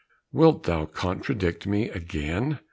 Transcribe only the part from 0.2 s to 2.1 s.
"Wilt thou contradict me